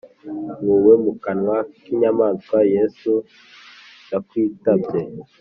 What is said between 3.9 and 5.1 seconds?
ndakwitabye